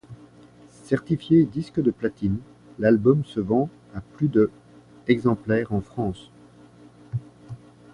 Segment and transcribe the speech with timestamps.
[0.85, 2.39] Certifié disque de platine,
[2.79, 4.49] l'album se vend à plus de
[5.07, 6.31] exemplaires en France.